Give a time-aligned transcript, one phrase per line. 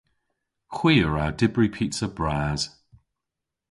[0.75, 2.61] Hwi a wra dybri pizza bras.